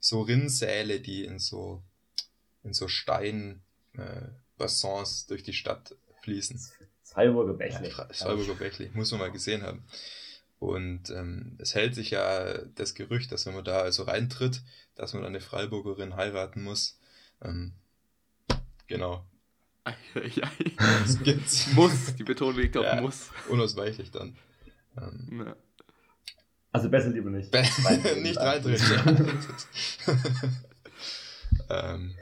[0.00, 1.82] so Rinnsäle, die in so,
[2.64, 4.28] in so Stein äh,
[5.28, 6.60] durch die Stadt fließen.
[7.02, 7.88] Freiburger Bächle.
[7.88, 9.84] Ja, Freiburger Bächle, muss man mal gesehen haben.
[10.58, 14.62] Und ähm, es hält sich ja das Gerücht, dass wenn man da also reintritt,
[14.94, 16.98] dass man dann eine Freiburgerin heiraten muss.
[17.42, 17.74] Ähm,
[18.86, 19.24] Genau.
[21.04, 21.72] Es gibt's.
[21.74, 23.30] muss, die Betonung liegt auf ja, muss.
[23.48, 24.36] Unausweichlich dann.
[24.96, 25.56] Ähm, ja.
[26.72, 27.50] Also besser lieber nicht.
[27.50, 27.62] Be
[28.22, 28.86] nicht reintreten.
[31.70, 32.14] ähm,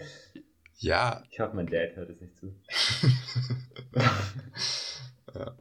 [0.78, 1.22] ja.
[1.30, 2.54] Ich hoffe, mein Dad hört es nicht zu.
[5.34, 5.56] ja.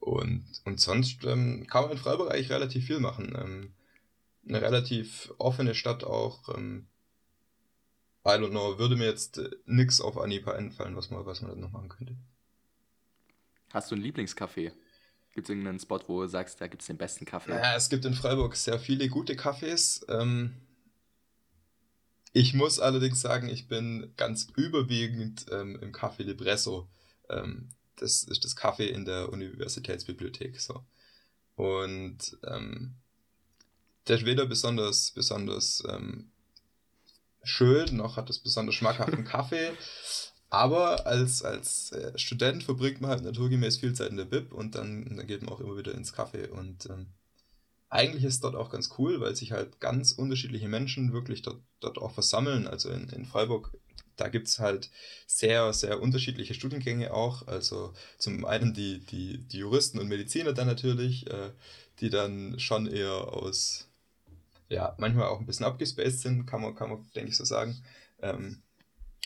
[0.00, 3.36] Und, und sonst ähm, kann man in Freiburg eigentlich relativ viel machen.
[3.38, 3.74] Ähm,
[4.48, 6.48] eine relativ offene Stadt auch.
[6.56, 6.86] Ähm,
[8.24, 11.50] I don't know, würde mir jetzt äh, nix auf Anhieb einfallen, was man, was man
[11.50, 12.16] da noch machen könnte.
[13.72, 14.72] Hast du ein Lieblingscafé?
[15.34, 17.52] Gibt es irgendeinen Spot, wo du sagst, da gibt es den besten Kaffee?
[17.52, 20.04] Ja, es gibt in Freiburg sehr viele gute Cafés.
[20.08, 20.54] Ähm,
[22.32, 26.88] ich muss allerdings sagen, ich bin ganz überwiegend ähm, im Café Libresso.
[27.30, 30.60] Ähm, das ist das Café in der Universitätsbibliothek.
[30.60, 30.84] So.
[31.56, 32.94] Und ähm,
[34.06, 36.30] der ist weder besonders, besonders ähm,
[37.42, 39.72] schön, noch hat es besonders schmackhaften Kaffee.
[40.50, 44.74] Aber als, als äh, Student verbringt man halt naturgemäß viel Zeit in der Bib und
[44.74, 46.48] dann, dann geht man auch immer wieder ins Café.
[46.48, 47.08] Und ähm,
[47.90, 51.98] eigentlich ist dort auch ganz cool, weil sich halt ganz unterschiedliche Menschen wirklich dort, dort
[51.98, 52.66] auch versammeln.
[52.66, 53.72] Also in, in Freiburg,
[54.20, 54.90] da gibt es halt
[55.26, 57.46] sehr, sehr unterschiedliche Studiengänge auch.
[57.48, 61.50] Also zum einen die, die, die Juristen und Mediziner dann natürlich, äh,
[62.00, 63.88] die dann schon eher aus
[64.68, 67.82] ja, manchmal auch ein bisschen abgespaced sind, kann man, kann man denke ich, so sagen.
[68.20, 68.62] Ähm,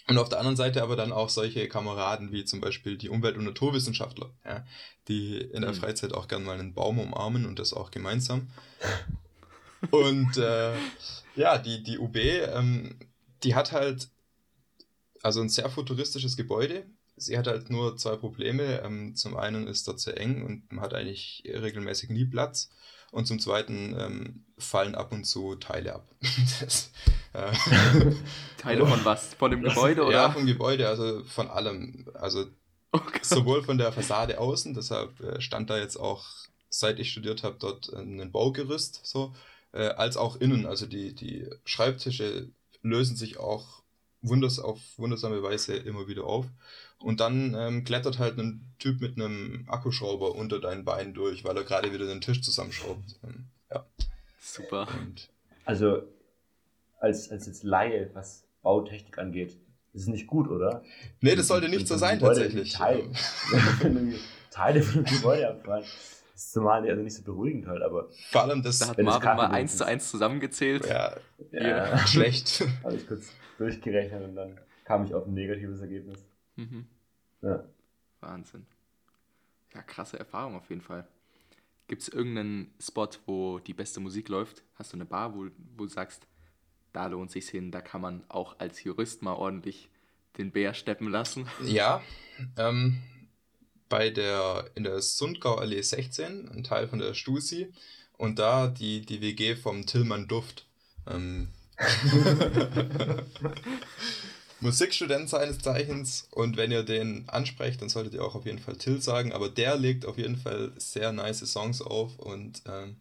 [0.08, 3.36] und auf der anderen Seite aber dann auch solche Kameraden wie zum Beispiel die Umwelt-
[3.36, 4.64] und Naturwissenschaftler, ja,
[5.08, 5.76] die in der mhm.
[5.76, 8.50] Freizeit auch gern mal einen Baum umarmen und das auch gemeinsam.
[9.90, 10.74] Und äh,
[11.34, 12.96] ja, die, die UB, ähm,
[13.42, 14.08] die hat halt
[15.22, 16.84] also ein sehr futuristisches Gebäude.
[17.16, 18.82] Sie hat halt nur zwei Probleme.
[18.82, 22.70] Ähm, zum einen ist dort sehr eng und man hat eigentlich regelmäßig nie Platz.
[23.12, 26.08] Und zum Zweiten ähm, fallen ab und zu Teile ab.
[26.60, 26.90] das,
[27.34, 27.52] äh,
[28.56, 29.34] Teile von was?
[29.34, 30.12] Von dem Gebäude oder?
[30.12, 32.08] Ja, vom Gebäude, also von allem.
[32.14, 32.46] Also
[32.92, 36.24] oh sowohl von der Fassade außen, deshalb äh, stand da jetzt auch,
[36.70, 39.34] seit ich studiert habe, dort ein Baugerüst, so,
[39.72, 40.64] äh, als auch innen.
[40.64, 42.48] Also die, die Schreibtische
[42.80, 43.81] lösen sich auch
[44.22, 46.46] wunders auf wundersame Weise immer wieder auf.
[46.98, 51.56] Und dann ähm, klettert halt ein Typ mit einem Akkuschrauber unter deinen Beinen durch, weil
[51.56, 53.18] er gerade wieder den Tisch zusammenschraubt.
[53.24, 53.84] Ähm, ja.
[54.40, 54.88] Super.
[55.00, 55.28] Und
[55.64, 56.02] also,
[57.00, 59.56] als, als jetzt Laie, was Bautechnik angeht,
[59.92, 60.82] ist es nicht gut, oder?
[61.20, 62.72] Nee, das sollte nicht so sein, tatsächlich.
[62.72, 63.10] Teil,
[64.50, 65.84] Teile von dem Gebäude abfallen.
[66.42, 68.08] Ist zumal also nicht so beruhigend halt, aber.
[68.30, 68.80] Vor allem das.
[68.80, 70.84] Da hat Marvin mal eins zu eins zusammengezählt.
[70.86, 71.16] Ja,
[71.52, 71.98] ja.
[72.06, 72.66] schlecht.
[72.82, 76.26] Habe ich kurz durchgerechnet und dann kam ich auf ein negatives Ergebnis.
[76.56, 76.86] Mhm.
[77.42, 77.64] Ja.
[78.20, 78.66] Wahnsinn.
[79.72, 81.06] Ja, krasse Erfahrung auf jeden Fall.
[81.86, 84.64] Gibt es irgendeinen Spot, wo die beste Musik läuft?
[84.74, 86.26] Hast du eine Bar, wo, wo du sagst,
[86.92, 89.90] da lohnt sich hin, da kann man auch als Jurist mal ordentlich
[90.38, 91.46] den Bär steppen lassen?
[91.64, 92.02] Ja,
[92.56, 92.98] ähm,
[93.92, 97.70] bei der, in der Sundgau Allee 16, ein Teil von der Stusi,
[98.16, 100.64] und da die, die WG vom Tillmann Duft.
[101.06, 101.48] Ähm,
[104.60, 106.26] Musikstudent seines Zeichens.
[106.30, 109.50] Und wenn ihr den ansprecht, dann solltet ihr auch auf jeden Fall Till sagen, aber
[109.50, 112.96] der legt auf jeden Fall sehr nice Songs auf und ähm,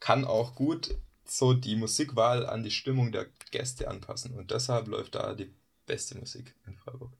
[0.00, 4.34] kann auch gut so die Musikwahl an die Stimmung der Gäste anpassen.
[4.34, 5.54] Und deshalb läuft da die
[5.86, 7.12] beste Musik in Freiburg.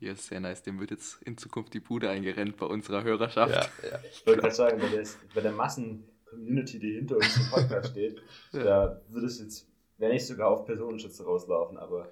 [0.00, 3.52] Die ist sehr nice, dem wird jetzt in Zukunft die Bude eingerennt bei unserer Hörerschaft.
[3.52, 4.00] Ja, ja.
[4.10, 8.22] Ich wollte gerade sagen, bei der, bei der Massen-Community, die hinter uns im Podcast steht,
[8.52, 8.64] ja.
[8.64, 9.66] da würde es jetzt,
[9.98, 12.10] wenn nicht sogar auf Personenschütze rauslaufen, aber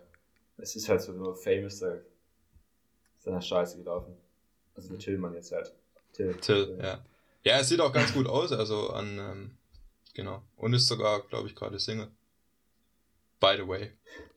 [0.58, 4.14] es ist halt so nur famous, da ist dann scheiße gelaufen.
[4.74, 5.72] Also der Tillmann jetzt halt.
[6.12, 7.02] Till, Till ja.
[7.44, 9.50] Ja, es sieht auch ganz gut aus, also an, ähm,
[10.12, 10.42] genau.
[10.56, 12.10] Und ist sogar, glaube ich, gerade Single.
[13.40, 13.92] By the way.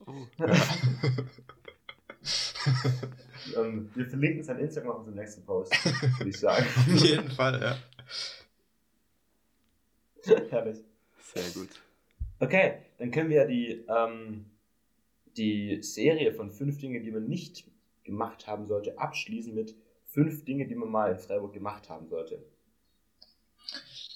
[0.06, 0.26] Oh.
[0.38, 0.54] Ja.
[3.56, 5.72] ähm, wir verlinken sein Instagram auf unserem nächsten Post,
[6.18, 6.66] würde ich sagen.
[6.66, 7.78] Auf jeden Fall, ja.
[10.50, 10.78] Herrlich.
[11.34, 11.70] Sehr gut.
[12.38, 14.46] Okay, dann können wir ja die ähm,
[15.36, 17.64] die Serie von fünf Dingen, die man nicht
[18.04, 19.74] gemacht haben sollte, abschließen mit
[20.06, 22.44] fünf Dinge, die man mal in Freiburg gemacht haben sollte.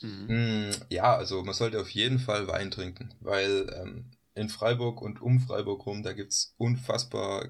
[0.02, 0.70] Mhm.
[0.90, 5.40] Ja, also man sollte auf jeden Fall Wein trinken, weil ähm, in Freiburg und um
[5.40, 7.48] Freiburg rum, da gibt es unfassbar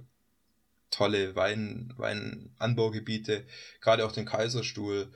[0.90, 3.46] tolle Wein, Weinanbaugebiete,
[3.80, 5.12] gerade auch den Kaiserstuhl.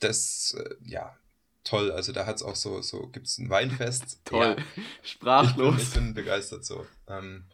[0.00, 1.16] Das, äh, ja,
[1.64, 1.90] toll.
[1.92, 4.20] Also da hat es auch so, so gibt es ein Weinfest.
[4.24, 5.74] toll, ja, sprachlos.
[5.74, 6.86] Ich bin, ich bin begeistert so.
[7.08, 7.44] Ähm,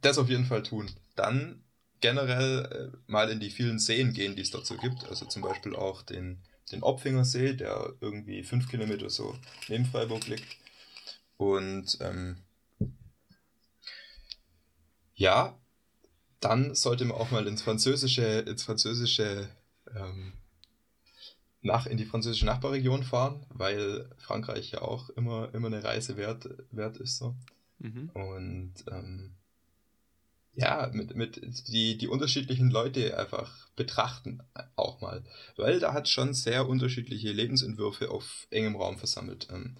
[0.00, 0.90] das auf jeden Fall tun.
[1.16, 1.62] Dann
[2.00, 5.04] generell äh, mal in die vielen Seen gehen, die es dazu gibt.
[5.08, 9.36] Also zum Beispiel auch den, den Opfinger See, der irgendwie fünf Kilometer so
[9.68, 10.56] neben Freiburg liegt.
[11.36, 12.42] Und ähm,
[15.14, 15.58] ja,
[16.40, 19.48] dann sollte man auch mal ins französische, ins französische
[19.94, 20.34] ähm,
[21.60, 26.48] nach, in die französische Nachbarregion fahren, weil Frankreich ja auch immer, immer eine Reise wert,
[26.70, 27.18] wert ist.
[27.18, 27.34] So.
[27.78, 28.10] Mhm.
[28.10, 29.34] Und ähm,
[30.54, 34.42] ja, mit, mit die, die unterschiedlichen Leute einfach betrachten
[34.76, 35.22] auch mal.
[35.56, 39.48] Weil da hat schon sehr unterschiedliche Lebensentwürfe auf engem Raum versammelt.
[39.52, 39.76] Ähm,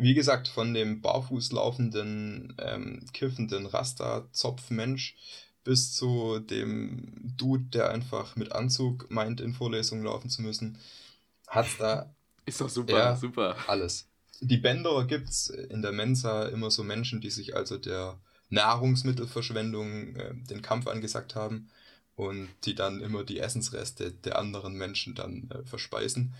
[0.00, 5.16] wie gesagt, von dem barfuß laufenden, ähm, kiffenden Rasta-Zopfmensch
[5.64, 10.78] bis zu dem Dude, der einfach mit Anzug meint, in Vorlesungen laufen zu müssen,
[11.46, 12.14] hat's da.
[12.46, 13.56] Ist doch super, ja, super.
[13.68, 14.08] Alles.
[14.40, 20.34] Die Bänder gibt's in der Mensa immer so Menschen, die sich also der Nahrungsmittelverschwendung äh,
[20.48, 21.68] den Kampf angesagt haben
[22.16, 26.34] und die dann immer die Essensreste der anderen Menschen dann äh, verspeisen.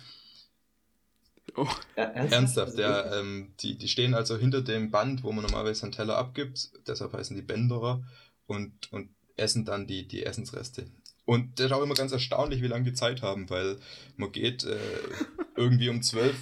[1.56, 1.68] Oh.
[1.96, 3.18] Ernsthaft, also ja.
[3.18, 7.12] Ähm, die, die stehen also hinter dem Band, wo man normalerweise einen Teller abgibt, deshalb
[7.12, 8.02] heißen die Bänderer
[8.46, 10.86] und, und essen dann die, die Essensreste.
[11.24, 13.78] Und das ist auch immer ganz erstaunlich, wie lange die Zeit haben, weil
[14.16, 14.76] man geht äh,
[15.56, 16.34] irgendwie um 12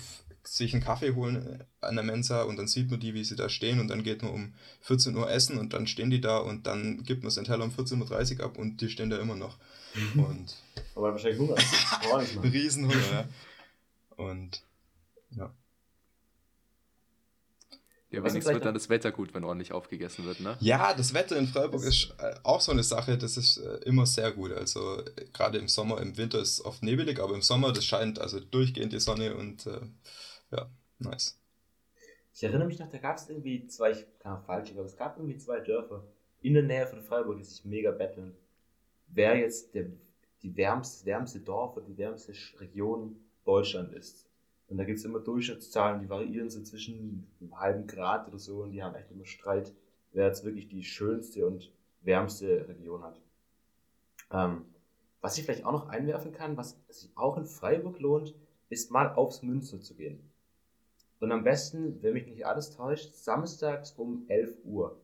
[0.44, 3.36] sich einen Kaffee holen äh, an der Mensa und dann sieht man die, wie sie
[3.36, 6.38] da stehen und dann geht man um 14 Uhr essen und dann stehen die da
[6.38, 9.36] und dann gibt man seinen Teller um 14.30 Uhr ab und die stehen da immer
[9.36, 9.58] noch.
[9.94, 10.24] Mhm.
[10.24, 10.56] Und
[10.94, 11.56] Aber wahrscheinlich Hunger.
[12.42, 13.28] Riesenhunger, ja.
[14.16, 14.62] Und
[15.30, 15.54] ja.
[18.10, 20.56] Ja, wenigstens wird dann das Wetter gut, wenn ordentlich aufgegessen wird, ne?
[20.60, 23.80] Ja, das Wetter in Freiburg das ist äh, auch so eine Sache, das ist äh,
[23.84, 24.52] immer sehr gut.
[24.52, 25.02] Also
[25.34, 28.40] gerade im Sommer, im Winter ist es oft nebelig, aber im Sommer, das scheint also
[28.40, 29.80] durchgehend die Sonne und äh,
[30.52, 31.38] ja, nice.
[32.32, 35.18] Ich erinnere mich noch, da gab es irgendwie zwei, ich kann falsch, aber es gab
[35.18, 36.02] irgendwie zwei Dörfer
[36.40, 38.34] in der Nähe von Freiburg, die sich mega betteln.
[39.08, 39.86] Wer jetzt der,
[40.42, 44.27] die wärmste, wärmste Dorf oder die wärmste Region Deutschland ist.
[44.68, 48.62] Und da gibt es immer Durchschnittszahlen, die variieren so zwischen einem halben Grad oder so
[48.62, 49.74] und die haben echt immer Streit,
[50.12, 53.20] wer jetzt wirklich die schönste und wärmste Region hat.
[54.30, 54.66] Ähm,
[55.20, 58.34] was ich vielleicht auch noch einwerfen kann, was sich auch in Freiburg lohnt,
[58.68, 60.20] ist mal aufs Münster zu gehen.
[61.20, 65.00] Und am besten, wenn mich nicht alles täuscht, samstags um 11 Uhr.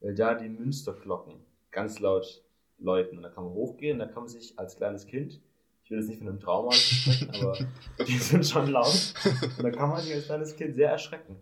[0.00, 2.44] Weil da die Münsterglocken ganz laut
[2.78, 3.16] läuten.
[3.16, 5.40] Und da kann man hochgehen, da kann man sich als kleines Kind
[5.90, 7.58] ich will jetzt nicht von einem Trauma sprechen, aber
[8.06, 9.12] die sind schon laut.
[9.58, 11.34] Und da kann man sich als kleines Kind sehr erschrecken.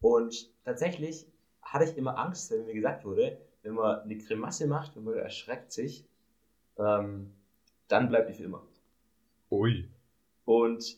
[0.00, 1.26] Und tatsächlich
[1.62, 5.14] hatte ich immer Angst, wenn mir gesagt wurde, wenn man eine Grimasse macht und man
[5.14, 6.06] erschreckt sich,
[6.78, 7.34] ähm,
[7.88, 8.62] dann bleibt die für immer.
[9.50, 9.88] Ui.
[10.44, 10.96] Und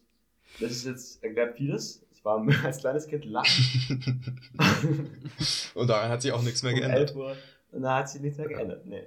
[0.61, 2.05] das ist jetzt erklärt vieles.
[2.13, 4.43] Ich war als kleines Kind lachen.
[5.75, 7.17] und daran hat sich auch nichts mehr geändert.
[7.17, 8.85] Und da hat sich nichts mehr geändert.
[8.85, 9.05] Nee.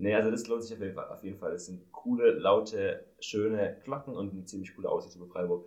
[0.00, 1.08] Nee, also das lohnt sich auf jeden Fall.
[1.08, 1.52] Auf jeden Fall.
[1.52, 5.66] Das sind coole, laute, schöne Glocken und eine ziemlich coole Aussicht über Freiburg.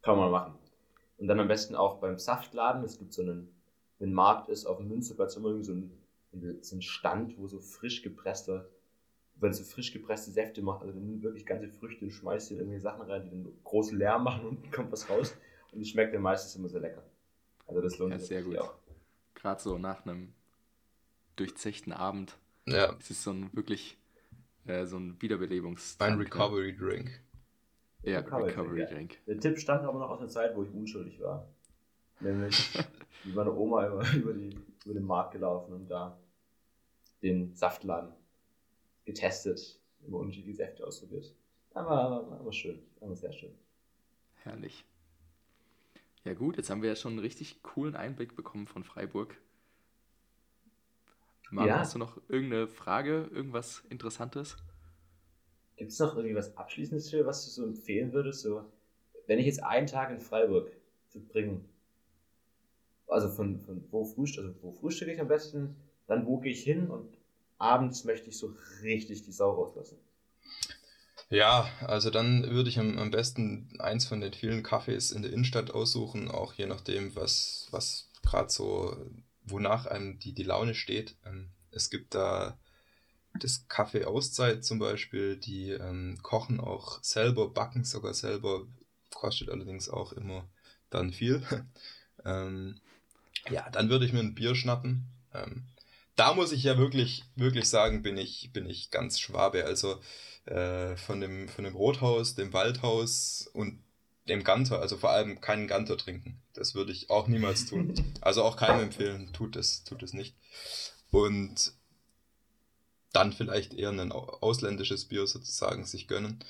[0.00, 0.58] Kann man mal machen.
[1.18, 2.82] Und dann am besten auch beim Saftladen.
[2.84, 3.54] Es gibt so einen,
[3.98, 5.90] wenn Markt ist, auf dem Münsterplatz immer so ein,
[6.62, 8.70] so ein Stand, wo so frisch gepresste,
[9.36, 10.80] wenn so frisch gepresste Säfte macht.
[10.80, 14.24] Also dann wirklich ganze Früchte und schmeißt dir irgendwie Sachen rein, die dann großen Lärm
[14.24, 15.36] machen und dann kommt was raus.
[15.72, 17.02] Und es schmeckt dann meistens immer sehr lecker.
[17.66, 18.56] Also das lohnt ja, sich sehr gut.
[18.56, 18.72] auch.
[19.34, 20.32] Gerade so nach einem
[21.36, 22.38] durchzechten Abend
[22.70, 22.94] ja.
[22.98, 23.98] Es ist so ein wirklich
[24.66, 25.96] äh, so ein Wiederbelebungs.
[25.98, 26.24] Ein ne?
[26.24, 27.10] Recovery Drink.
[28.02, 29.18] Ja, Recovery, Recovery Drink.
[29.26, 31.48] Der Tipp stand aber noch aus der Zeit, wo ich unschuldig war.
[32.20, 32.74] Nämlich
[33.24, 36.18] mit meiner Oma immer über, die, über den Markt gelaufen und da
[37.22, 38.12] den Saftladen
[39.04, 41.34] getestet, immer unterschiedliche Säfte ausprobiert.
[41.74, 43.54] Aber, aber, aber schön, aber sehr schön.
[44.42, 44.84] Herrlich.
[46.24, 49.36] Ja gut, jetzt haben wir ja schon einen richtig coolen Einblick bekommen von Freiburg.
[51.50, 51.78] Marvin, ja.
[51.80, 54.56] hast du noch irgendeine Frage, irgendwas Interessantes?
[55.76, 58.42] Gibt es noch irgendwie was Abschließendes, für, was du so empfehlen würdest?
[58.42, 58.64] So,
[59.26, 60.70] wenn ich jetzt einen Tag in Freiburg
[61.08, 61.60] verbringe,
[63.06, 66.62] also von, von wo, frühst also wo frühstücke ich am besten, dann wo gehe ich
[66.62, 67.16] hin und
[67.58, 69.98] abends möchte ich so richtig die Sau rauslassen.
[71.30, 75.32] Ja, also dann würde ich am, am besten eins von den vielen Cafés in der
[75.32, 78.96] Innenstadt aussuchen, auch je nachdem, was, was gerade so
[79.50, 81.16] wonach einem die, die Laune steht.
[81.24, 82.58] Ähm, es gibt da
[83.34, 88.66] das Kaffee Auszeit zum Beispiel, die ähm, kochen auch selber, backen sogar selber,
[89.10, 90.48] kostet allerdings auch immer
[90.90, 91.42] dann viel.
[92.24, 92.80] ähm,
[93.48, 95.06] ja, dann würde ich mir ein Bier schnappen.
[95.32, 95.66] Ähm,
[96.16, 99.64] da muss ich ja wirklich, wirklich sagen, bin ich, bin ich ganz Schwabe.
[99.64, 100.00] Also
[100.46, 103.82] äh, von, dem, von dem Rothaus, dem Waldhaus und
[104.28, 106.40] dem Ganter, also vor allem keinen Ganter trinken.
[106.54, 107.94] Das würde ich auch niemals tun.
[108.20, 110.34] Also auch keinem empfehlen, tut es, tut es nicht.
[111.10, 111.72] Und
[113.12, 116.40] dann vielleicht eher ein ausländisches Bier sozusagen sich gönnen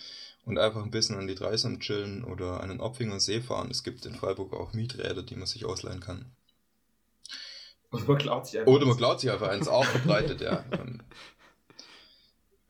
[0.45, 3.71] und einfach ein bisschen an die Dreisam chillen oder an den Opfinger See fahren.
[3.71, 6.25] Es gibt in Freiburg auch Mieträder, die man sich ausleihen kann.
[7.93, 10.65] Oder man klaut sich einfach Oder man klaut sich einfach eins, auch verbreitet, ja.
[10.73, 11.01] Ähm,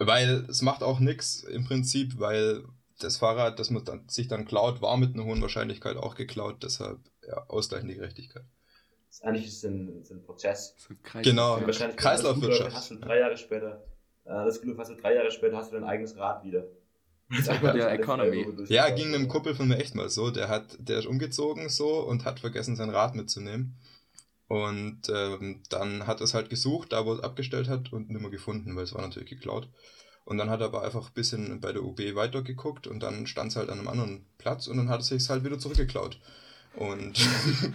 [0.01, 2.65] weil es macht auch nichts im Prinzip, weil
[2.99, 6.63] das Fahrrad, das man dann, sich dann klaut, war mit einer hohen Wahrscheinlichkeit auch geklaut,
[6.63, 8.45] deshalb ja, ausgleichende Gerechtigkeit.
[9.09, 10.75] Das ist eigentlich ist ein, ist ein Prozess.
[11.03, 11.59] Kreis- Genau.
[11.97, 12.75] Kreislaufwirtschaft.
[12.77, 13.85] Hast du drei Jahre später,
[14.25, 16.65] äh, das Glück hast du drei Jahre später hast du dein eigenes Rad wieder.
[17.31, 18.47] Das einfach der Economy.
[18.69, 20.31] Ja, ging einem Kumpel von mir echt mal so.
[20.31, 23.77] Der hat, der ist umgezogen so und hat vergessen, sein Rad mitzunehmen.
[24.47, 28.31] Und ähm, dann hat er es halt gesucht, da wo es abgestellt hat und nimmer
[28.31, 29.69] gefunden, weil es war natürlich geklaut.
[30.29, 33.51] Und dann hat er aber einfach ein bisschen bei der UB weitergeguckt und dann stand
[33.51, 36.21] es halt an einem anderen Platz und dann hat er sich halt wieder zurückgeklaut.
[36.77, 37.19] Und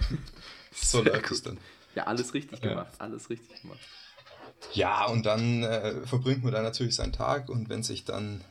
[0.72, 1.58] so läuft es dann.
[1.96, 2.70] Ja, alles richtig Ja.
[2.70, 3.80] gemacht, alles richtig gemacht.
[4.74, 8.42] Ja, und dann äh, verbringt man da natürlich seinen Tag und wenn sich dann,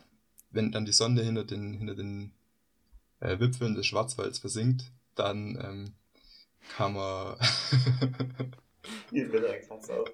[0.51, 2.33] wenn dann die Sonne hinter den, hinter den
[3.21, 5.95] äh, Wipfeln des Schwarzwalds versinkt, dann ähm,
[6.77, 7.37] kann man
[9.89, 10.09] auf.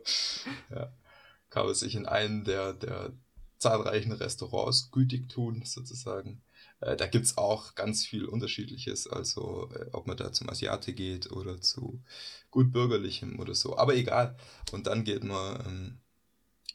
[1.50, 3.12] kann man sich in einen der, der
[3.58, 6.40] zahlreichen Restaurants gütig tun, sozusagen.
[6.80, 11.30] Äh, da gibt's auch ganz viel Unterschiedliches, also äh, ob man da zum Asiate geht
[11.30, 12.02] oder zu
[12.50, 14.36] gut bürgerlichem oder so, aber egal.
[14.72, 15.98] Und dann geht man ähm,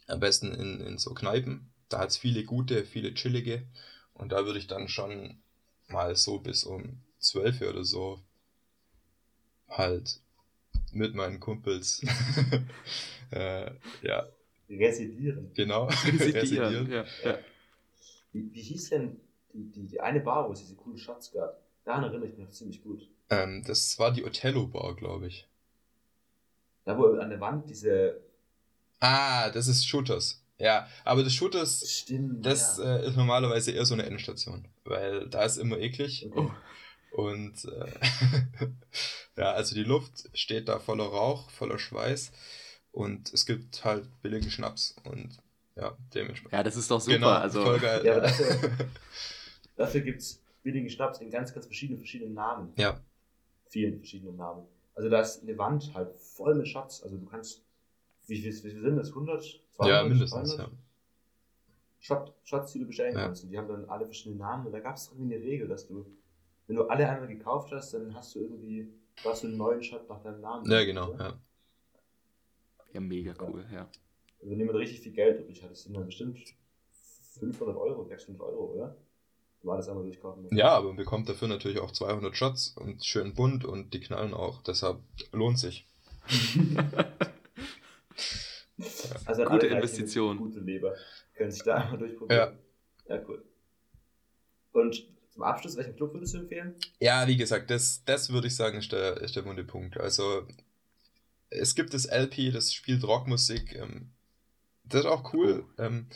[0.06, 1.72] am besten in, in so Kneipen.
[1.88, 3.66] Da hat's viele gute, viele chillige.
[4.12, 5.42] Und da würde ich dann schon
[5.88, 8.20] mal so bis um 12 Uhr oder so
[9.68, 10.20] halt
[10.92, 12.02] mit meinen Kumpels
[13.30, 13.70] äh,
[14.02, 14.28] ja,
[14.68, 15.50] Residieren.
[15.54, 15.84] Genau.
[16.04, 17.38] Residieren, ja, ja.
[18.32, 19.20] Wie, wie hieß denn
[19.52, 21.60] die, die, die eine Bar, wo es diese coolen Shots gab?
[21.84, 23.08] Daran erinnere ich mich noch ziemlich gut.
[23.30, 25.46] Ähm, das war die Othello Bar, glaube ich.
[26.84, 28.20] Da wo an der Wand diese.
[29.00, 30.42] Ah, das ist Shooters.
[30.58, 32.46] Ja, aber das Shooters, Stimmt.
[32.46, 32.96] das ja.
[32.98, 36.50] äh, ist normalerweise eher so eine Endstation, weil da ist immer eklig Okay.
[37.12, 37.92] und äh,
[39.36, 42.30] ja, also die Luft steht da voller Rauch, voller Schweiß
[42.94, 45.38] und es gibt halt billigen Schnaps und
[45.76, 46.52] ja, dementsprechend.
[46.52, 47.16] Ja, das ist doch super.
[47.16, 48.04] genau, also, voll geil.
[48.04, 48.70] Ja, aber dafür,
[49.76, 52.72] dafür gibt es billigen Schnaps in ganz, ganz verschiedenen, verschiedenen Namen.
[52.76, 53.00] ja,
[53.68, 54.66] Vielen verschiedenen Namen.
[54.94, 57.02] Also da ist eine Wand halt voll mit Shots.
[57.02, 57.62] Also du kannst.
[58.26, 59.08] Wie viel, wie viel sind das?
[59.08, 59.60] 100?
[59.72, 59.96] 200?
[60.02, 60.70] ja, mindestens, 200?
[62.00, 62.24] ja.
[62.44, 63.24] Shots, die du bestellen Ja.
[63.24, 63.44] kannst.
[63.44, 64.66] Und die haben dann alle verschiedene Namen.
[64.66, 66.06] Und da gab es irgendwie eine Regel, dass du,
[66.68, 68.88] wenn du alle einmal gekauft hast, dann hast du irgendwie,
[69.24, 70.70] hast du einen neuen Shot nach deinem Namen.
[70.70, 71.34] Ja, genau, ja.
[72.94, 73.88] Ja, mega cool, ja.
[74.38, 76.38] Also wenn jemand richtig viel Geld übrig hat, das sind dann bestimmt
[77.38, 78.96] 500 Euro, 600 Euro, oder?
[79.60, 80.46] Du alles einmal durchkaufen.
[80.54, 84.34] Ja, aber man bekommt dafür natürlich auch 200 Shots und schön bunt und die knallen
[84.34, 84.62] auch.
[84.62, 85.00] Deshalb
[85.32, 85.86] lohnt sich.
[89.24, 90.36] Also Gute Investition.
[90.36, 90.94] Gute Leber.
[91.34, 92.58] Können sich da einmal durchprobieren.
[93.08, 93.22] Ja.
[93.28, 93.44] cool.
[94.72, 96.74] Und zum Abschluss, welchen Club würdest du empfehlen?
[97.00, 99.98] Ja, wie gesagt, das, das würde ich sagen, ist der, ist der wunde Punkt.
[99.98, 100.46] Also,
[101.54, 103.74] es gibt das LP, das spielt Rockmusik.
[103.74, 104.10] Ähm,
[104.84, 105.64] das ist auch cool.
[105.78, 106.06] Ähm,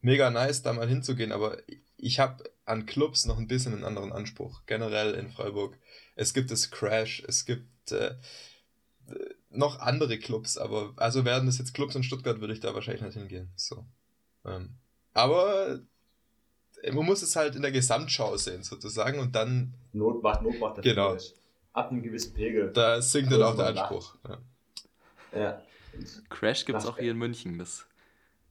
[0.00, 1.58] mega nice, da mal hinzugehen, aber
[1.96, 4.62] ich habe an Clubs noch ein bisschen einen anderen Anspruch.
[4.66, 5.78] Generell in Freiburg.
[6.14, 8.14] Es gibt das Crash, es gibt äh,
[9.50, 13.02] noch andere Clubs, aber also werden das jetzt Clubs in Stuttgart, würde ich da wahrscheinlich
[13.02, 13.50] nicht hingehen.
[13.56, 13.84] So.
[14.44, 14.74] Ähm,
[15.14, 15.80] aber
[16.92, 20.82] man muss es halt in der Gesamtschau sehen, sozusagen, und dann Not macht, Not macht
[20.82, 21.10] Genau.
[21.10, 21.32] Fleisch.
[21.72, 22.70] Ab einem gewissen Pegel.
[22.72, 24.16] Da sinkt dann auch der Anspruch.
[24.28, 24.38] Ja.
[25.34, 25.62] Ja.
[26.30, 27.58] Crash gibt es auch hier in München.
[27.58, 27.86] Das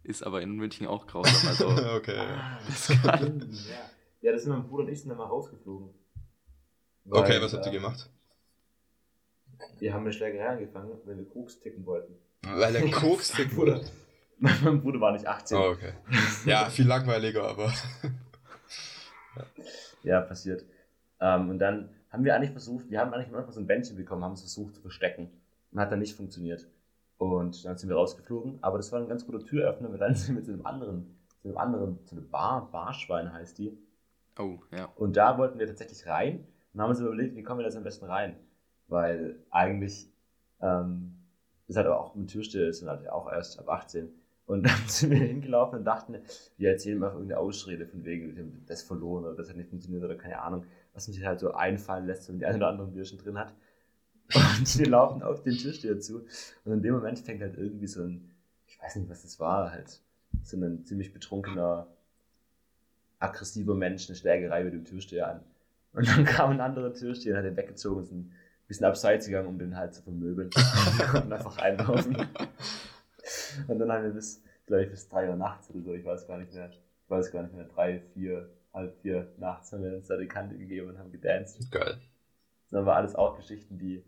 [0.03, 1.47] ist aber in München auch grausam.
[1.47, 2.15] Also, okay.
[2.15, 2.23] ja.
[2.23, 3.75] Ah, Das kann- ja.
[4.21, 5.89] ja, das sind mein Bruder und ich sind dann mal rausgeflogen.
[7.09, 8.09] Okay, Weil, was habt ihr äh, gemacht?
[9.79, 12.15] Wir haben eine Schlägerei angefangen, weil wir Koks ticken wollten.
[12.43, 13.89] Weil er Koks ticken Bruder, wurde.
[14.39, 15.57] mein Bruder war nicht 18.
[15.57, 15.93] Oh, okay.
[16.45, 17.71] Ja, viel langweiliger, aber.
[20.03, 20.65] Ja, passiert.
[21.19, 24.23] Ähm, und dann haben wir eigentlich versucht, wir haben eigentlich Anfang so ein Bändchen bekommen,
[24.23, 25.29] haben es versucht zu verstecken.
[25.71, 26.67] Und hat dann nicht funktioniert.
[27.17, 28.59] Und dann sind wir rausgeflogen.
[28.61, 31.47] Aber das war ein ganz guter Türöffner, weil dann sind wir zu einem anderen, zu
[31.47, 33.77] einem anderen, zu einer Bar, Barschwein heißt die.
[34.39, 34.89] oh, ja.
[34.95, 37.77] Und da wollten wir tatsächlich rein und haben uns überlegt, wie kommen wir da jetzt
[37.77, 38.35] am besten rein?
[38.87, 40.11] Weil eigentlich
[40.61, 41.17] ähm,
[41.67, 44.09] ist halt auch mit Türsteher ist halt auch erst ab 18.
[44.45, 46.17] Und dann sind wir hingelaufen und dachten,
[46.57, 50.15] wir erzählen mal irgendeine Ausrede von wegen, das verloren oder das hat nicht funktioniert oder
[50.15, 53.17] keine Ahnung, was man sich halt so einfallen lässt, wenn die ein oder andere Bierchen
[53.17, 53.53] drin hat.
[54.35, 56.25] Und wir laufen auf den Türsteher zu
[56.65, 58.29] und in dem Moment fängt halt irgendwie so ein,
[58.67, 60.01] ich weiß nicht, was das war, halt
[60.43, 61.87] so ein ziemlich betrunkener,
[63.19, 65.39] aggressiver Mensch eine Schlägerei mit dem Türsteher an.
[65.93, 68.31] Und dann kam ein anderer Türsteher und hat den weggezogen und ist ein
[68.67, 70.49] bisschen abseits gegangen, um den halt zu vermöbeln.
[70.97, 72.15] Wir konnten einfach einlaufen.
[73.67, 76.27] Und dann haben wir bis, glaube ich, bis drei Uhr nachts oder so, ich weiß
[76.27, 79.93] gar nicht mehr, ich weiß gar nicht mehr, drei, vier, halb vier nachts haben wir
[79.93, 81.69] uns da die Kante gegeben und haben gedanced.
[81.71, 81.99] Geil.
[82.63, 84.03] Das waren aber alles auch Geschichten, die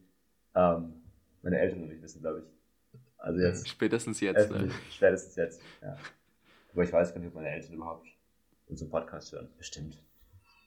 [0.56, 1.01] ähm,
[1.41, 2.89] meine Eltern noch nicht wissen, glaube ich.
[3.18, 3.68] Also jetzt.
[3.68, 4.51] Spätestens jetzt.
[4.51, 5.97] Äh, spätestens jetzt, ja.
[6.74, 8.08] Aber ich weiß gar nicht, ob meine Eltern überhaupt
[8.68, 9.49] unseren Podcast hören.
[9.58, 9.97] Bestimmt.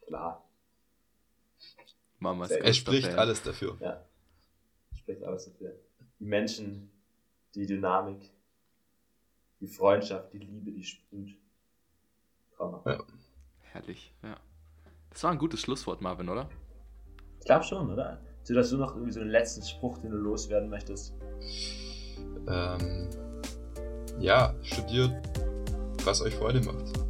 [0.07, 0.49] Klar.
[2.19, 3.77] Mama Es spricht alles dafür.
[3.81, 4.05] Ja.
[4.95, 5.75] Spricht alles dafür.
[6.19, 6.91] Die Menschen,
[7.55, 8.31] die Dynamik,
[9.61, 11.37] die Freundschaft, die Liebe, die sprüht.
[12.57, 12.83] Trauma.
[12.87, 13.05] Ja.
[13.61, 14.37] Herrlich, ja.
[15.11, 16.49] Das war ein gutes Schlusswort, Marvin, oder?
[17.41, 18.21] Ich glaube schon, oder?
[18.47, 21.15] So, dass du noch irgendwie so einen letzten Spruch, den du loswerden möchtest.
[22.47, 23.09] Ähm,
[24.21, 25.11] ja, studiert,
[26.05, 27.06] was euch Freude macht.